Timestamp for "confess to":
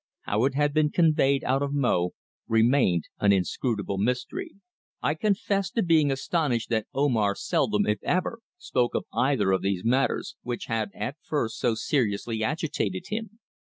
5.13-5.83